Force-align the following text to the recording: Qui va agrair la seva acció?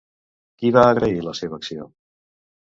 Qui 0.63 0.71
va 0.77 0.85
agrair 0.93 1.19
la 1.27 1.35
seva 1.41 1.61
acció? 1.61 1.87